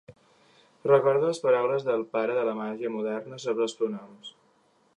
[0.91, 4.33] Recorda les paraules del pare de la màgia moderna sobre els pronoms.